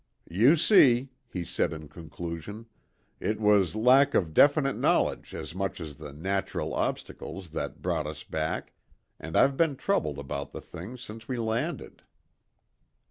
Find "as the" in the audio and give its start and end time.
5.79-6.11